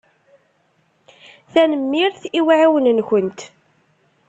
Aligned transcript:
Tanemmirt 1.53 2.21
i 2.39 2.39
uɛiwen-nkent. 2.49 3.39